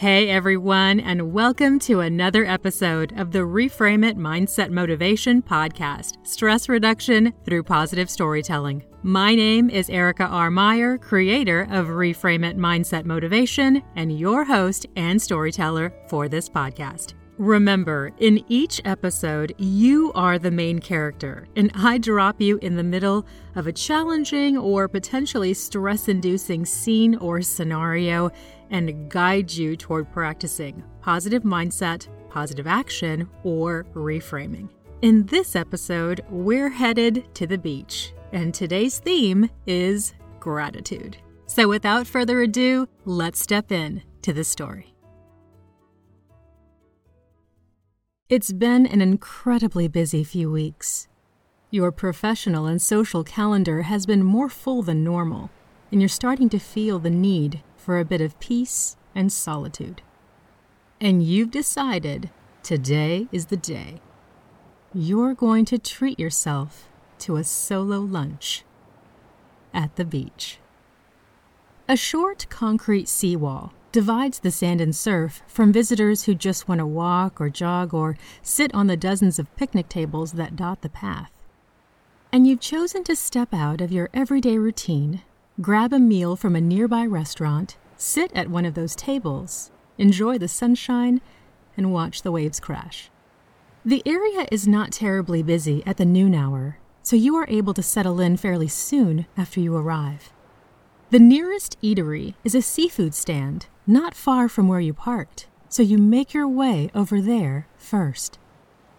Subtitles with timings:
[0.00, 6.70] Hey everyone, and welcome to another episode of the Reframe It Mindset Motivation Podcast Stress
[6.70, 8.82] Reduction Through Positive Storytelling.
[9.02, 10.50] My name is Erica R.
[10.50, 17.12] Meyer, creator of Reframe It Mindset Motivation, and your host and storyteller for this podcast.
[17.40, 22.82] Remember, in each episode, you are the main character, and I drop you in the
[22.82, 28.30] middle of a challenging or potentially stress inducing scene or scenario
[28.68, 34.68] and guide you toward practicing positive mindset, positive action, or reframing.
[35.00, 41.16] In this episode, we're headed to the beach, and today's theme is gratitude.
[41.46, 44.94] So, without further ado, let's step in to the story.
[48.30, 51.08] It's been an incredibly busy few weeks.
[51.72, 55.50] Your professional and social calendar has been more full than normal,
[55.90, 60.02] and you're starting to feel the need for a bit of peace and solitude.
[61.00, 62.30] And you've decided
[62.62, 64.00] today is the day.
[64.94, 68.62] You're going to treat yourself to a solo lunch
[69.74, 70.60] at the beach.
[71.88, 76.86] A short concrete seawall divides the sand and surf from visitors who just want to
[76.86, 81.30] walk or jog or sit on the dozens of picnic tables that dot the path.
[82.32, 85.22] And you've chosen to step out of your everyday routine,
[85.60, 90.48] grab a meal from a nearby restaurant, sit at one of those tables, enjoy the
[90.48, 91.20] sunshine,
[91.76, 93.10] and watch the waves crash.
[93.84, 97.82] The area is not terribly busy at the noon hour, so you are able to
[97.82, 100.32] settle in fairly soon after you arrive.
[101.10, 105.98] The nearest eatery is a seafood stand not far from where you parked, so you
[105.98, 108.38] make your way over there first.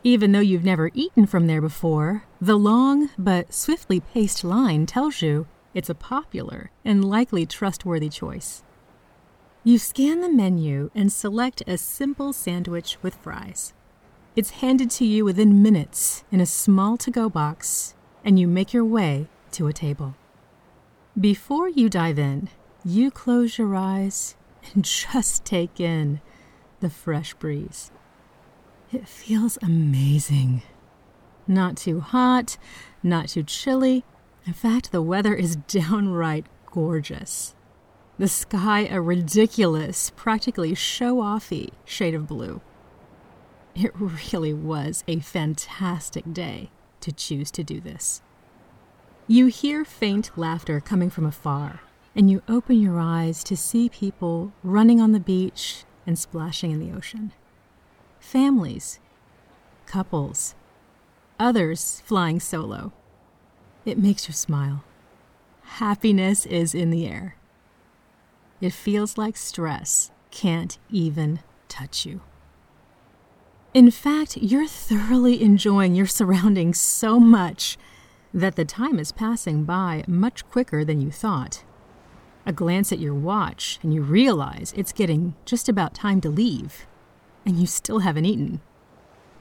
[0.04, 5.22] Even though you've never eaten from there before, the long but swiftly paced line tells
[5.22, 8.62] you it's a popular and likely trustworthy choice.
[9.64, 13.74] You scan the menu and select a simple sandwich with fries.
[14.36, 18.74] It's handed to you within minutes in a small to go box, and you make
[18.74, 20.16] your way to a table.
[21.20, 22.48] Before you dive in,
[22.86, 24.38] you close your eyes
[24.74, 26.22] and just take in
[26.80, 27.92] the fresh breeze.
[28.94, 30.64] It feels amazing.
[31.48, 32.58] Not too hot,
[33.04, 34.06] not too chilly.
[34.46, 37.56] In fact, the weather is downright gorgeous.
[38.18, 42.62] The sky a ridiculous, practically show offy shade of blue.
[43.76, 46.70] It really was a fantastic day
[47.02, 48.22] to choose to do this.
[49.32, 51.80] You hear faint laughter coming from afar,
[52.14, 56.82] and you open your eyes to see people running on the beach and splashing in
[56.82, 57.32] the ocean.
[58.20, 59.00] Families,
[59.86, 60.54] couples,
[61.40, 62.92] others flying solo.
[63.86, 64.84] It makes you smile.
[65.80, 67.38] Happiness is in the air.
[68.60, 72.20] It feels like stress can't even touch you.
[73.74, 77.78] In fact, you're thoroughly enjoying your surroundings so much
[78.34, 81.64] that the time is passing by much quicker than you thought.
[82.46, 86.88] A glance at your watch, and you realize it's getting just about time to leave,
[87.46, 88.62] and you still haven't eaten.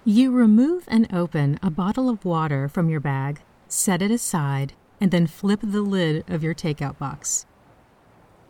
[0.05, 5.11] You remove and open a bottle of water from your bag, set it aside, and
[5.11, 7.47] then flip the lid of your takeout box.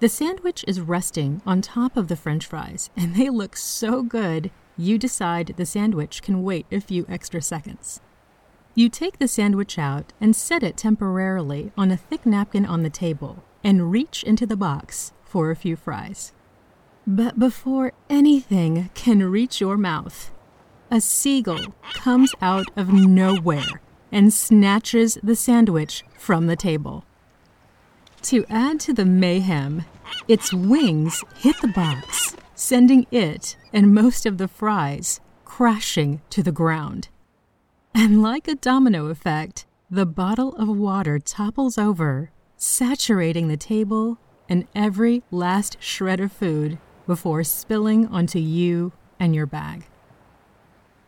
[0.00, 4.50] The sandwich is resting on top of the french fries, and they look so good,
[4.76, 8.00] you decide the sandwich can wait a few extra seconds.
[8.74, 12.90] You take the sandwich out and set it temporarily on a thick napkin on the
[12.90, 16.32] table and reach into the box for a few fries.
[17.06, 20.30] But before anything can reach your mouth,
[20.90, 23.80] a seagull comes out of nowhere
[24.12, 27.04] and snatches the sandwich from the table.
[28.22, 29.84] To add to the mayhem,
[30.28, 36.52] its wings hit the box, sending it and most of the fries crashing to the
[36.52, 37.08] ground.
[37.94, 44.66] And like a domino effect, the bottle of water topples over, saturating the table and
[44.74, 49.86] every last shred of food before spilling onto you and your bag.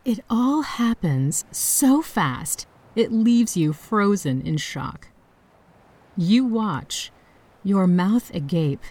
[0.05, 5.09] It all happens so fast, it leaves you frozen in shock.
[6.17, 7.13] You watch,
[7.63, 8.85] your mouth agape,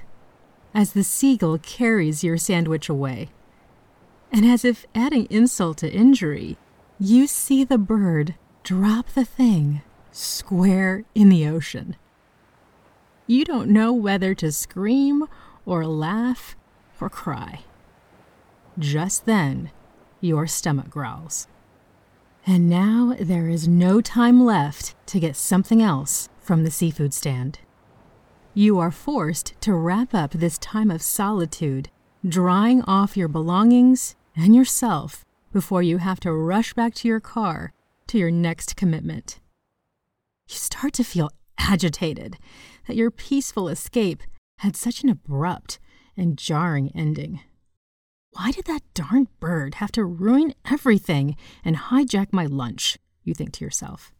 [0.73, 3.29] as the seagull carries your sandwich away.
[4.31, 6.57] And as if adding insult to injury,
[7.03, 9.81] you see the bird drop the thing
[10.11, 11.95] square in the ocean.
[13.25, 15.25] You don't know whether to scream
[15.65, 16.55] or laugh
[16.99, 17.61] or cry.
[18.77, 19.71] Just then,
[20.19, 21.47] your stomach growls.
[22.45, 27.57] And now there is no time left to get something else from the seafood stand.
[28.53, 31.89] You are forced to wrap up this time of solitude
[32.23, 37.73] drying off your belongings and yourself before you have to rush back to your car
[38.07, 39.39] to your next commitment.
[40.47, 42.37] You start to feel agitated
[42.87, 44.23] that your peaceful escape
[44.59, 45.79] had such an abrupt
[46.17, 47.41] and jarring ending.
[48.31, 52.97] Why did that darn bird have to ruin everything and hijack my lunch?
[53.23, 54.13] You think to yourself.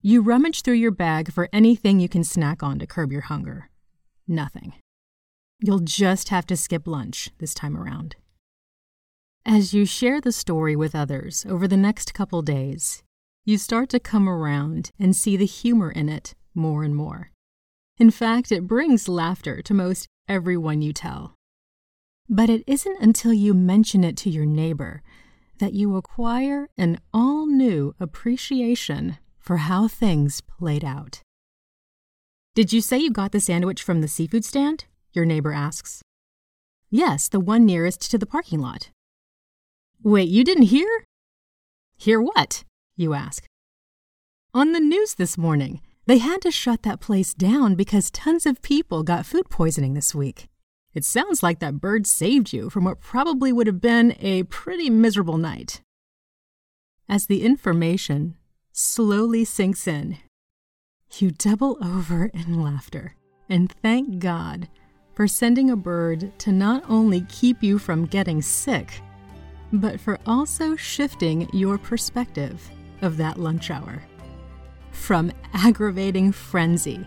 [0.00, 3.68] You rummage through your bag for anything you can snack on to curb your hunger.
[4.26, 4.74] Nothing.
[5.60, 8.16] You'll just have to skip lunch this time around.
[9.50, 13.02] As you share the story with others over the next couple days,
[13.46, 17.30] you start to come around and see the humor in it more and more.
[17.96, 21.32] In fact, it brings laughter to most everyone you tell.
[22.28, 25.00] But it isn't until you mention it to your neighbor
[25.60, 31.22] that you acquire an all new appreciation for how things played out.
[32.54, 34.84] Did you say you got the sandwich from the seafood stand?
[35.14, 36.02] Your neighbor asks.
[36.90, 38.90] Yes, the one nearest to the parking lot.
[40.02, 41.04] Wait, you didn't hear?
[41.96, 42.62] Hear what?
[42.96, 43.44] You ask.
[44.54, 48.62] On the news this morning, they had to shut that place down because tons of
[48.62, 50.48] people got food poisoning this week.
[50.94, 54.88] It sounds like that bird saved you from what probably would have been a pretty
[54.88, 55.82] miserable night.
[57.08, 58.36] As the information
[58.72, 60.18] slowly sinks in,
[61.18, 63.16] you double over in laughter
[63.48, 64.68] and thank God
[65.14, 69.02] for sending a bird to not only keep you from getting sick,
[69.72, 72.70] but for also shifting your perspective
[73.02, 74.02] of that lunch hour.
[74.92, 77.06] From aggravating frenzy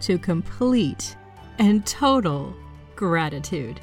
[0.00, 1.16] to complete
[1.58, 2.54] and total
[2.94, 3.80] gratitude.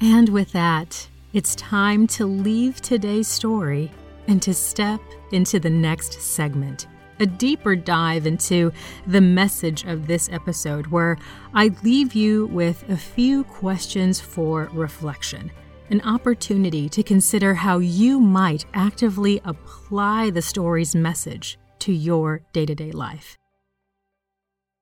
[0.00, 3.90] And with that, it's time to leave today's story
[4.26, 6.86] and to step into the next segment.
[7.20, 8.72] A deeper dive into
[9.06, 11.18] the message of this episode, where
[11.54, 15.50] I leave you with a few questions for reflection,
[15.90, 22.66] an opportunity to consider how you might actively apply the story's message to your day
[22.66, 23.36] to day life.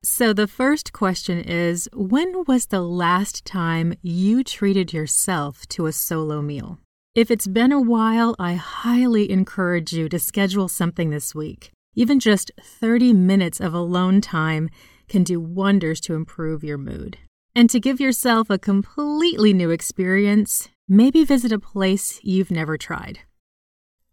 [0.03, 5.93] So, the first question is When was the last time you treated yourself to a
[5.93, 6.79] solo meal?
[7.15, 11.71] If it's been a while, I highly encourage you to schedule something this week.
[11.95, 14.69] Even just 30 minutes of alone time
[15.09, 17.19] can do wonders to improve your mood.
[17.55, 23.21] And to give yourself a completely new experience, maybe visit a place you've never tried.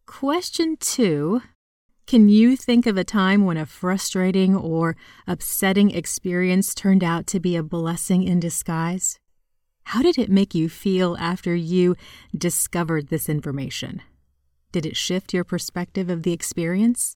[0.06, 1.42] Question two
[2.08, 4.96] can you think of a time when a frustrating or
[5.28, 9.20] upsetting experience turned out to be a blessing in disguise?
[9.84, 11.98] How did it make you feel after you
[12.34, 14.02] discovered this information?
[14.72, 17.14] Did it shift your perspective of the experience?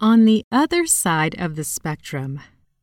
[0.00, 2.40] On the other side of the spectrum,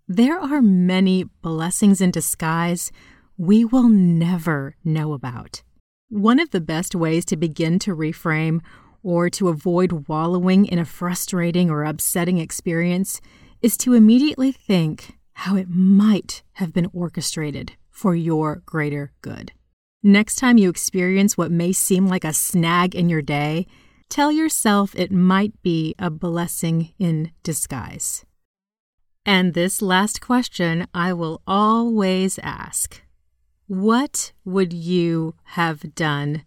[0.07, 2.91] there are many blessings in disguise
[3.37, 5.61] we will never know about.
[6.09, 8.61] One of the best ways to begin to reframe
[9.03, 13.21] or to avoid wallowing in a frustrating or upsetting experience
[13.61, 19.51] is to immediately think how it might have been orchestrated for your greater good.
[20.01, 23.67] Next time you experience what may seem like a snag in your day,
[24.13, 28.23] tell yourself it might be a blessing in disguise.
[29.25, 33.01] And this last question I will always ask
[33.65, 36.43] What would you have done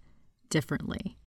[0.48, 1.18] differently?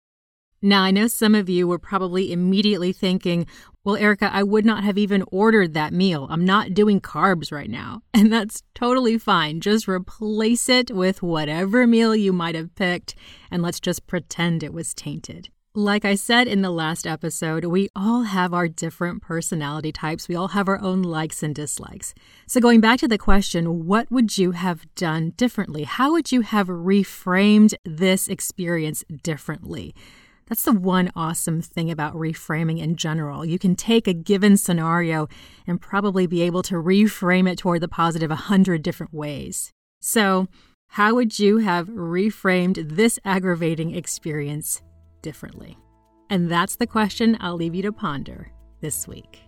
[0.62, 3.46] Now, I know some of you were probably immediately thinking,
[3.84, 6.26] well, Erica, I would not have even ordered that meal.
[6.30, 8.02] I'm not doing carbs right now.
[8.14, 9.60] And that's totally fine.
[9.60, 13.16] Just replace it with whatever meal you might have picked,
[13.50, 15.50] and let's just pretend it was tainted.
[15.76, 20.28] Like I said in the last episode, we all have our different personality types.
[20.28, 22.16] We all have our own likes and dislikes.
[22.48, 25.84] So, going back to the question, what would you have done differently?
[25.84, 29.94] How would you have reframed this experience differently?
[30.48, 33.46] That's the one awesome thing about reframing in general.
[33.46, 35.28] You can take a given scenario
[35.68, 39.72] and probably be able to reframe it toward the positive a hundred different ways.
[40.02, 40.48] So,
[40.94, 44.82] how would you have reframed this aggravating experience
[45.22, 45.78] differently?
[46.30, 49.42] And that's the question I'll leave you to ponder this week.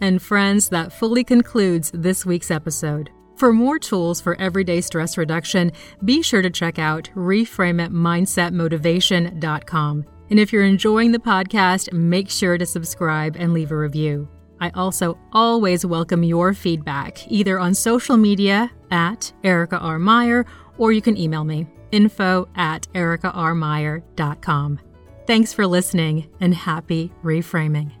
[0.00, 3.10] And friends, that fully concludes this week's episode.
[3.36, 5.70] For more tools for everyday stress reduction,
[6.04, 10.04] be sure to check out reframeitmindsetmotivation.com.
[10.30, 14.28] And if you're enjoying the podcast, make sure to subscribe and leave a review.
[14.60, 19.98] I also always welcome your feedback, either on social media at Erica R.
[19.98, 20.44] Meyer,
[20.76, 24.80] or you can email me, info at ericarmeyer.com.
[25.26, 27.99] Thanks for listening and happy reframing.